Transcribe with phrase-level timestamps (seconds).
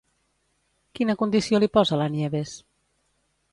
[0.99, 2.57] Quina condició li posa la Nieves?